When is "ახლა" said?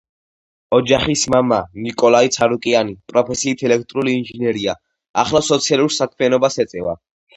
5.25-5.43